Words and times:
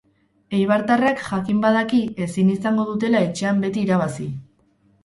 Eibartarrak 0.59 1.21
jakin 1.27 1.59
badaki 1.67 2.01
ezin 2.29 2.51
izango 2.55 2.87
dutela 2.91 3.25
etxean 3.31 3.65
beti 3.67 3.89
irabazi. 3.89 4.33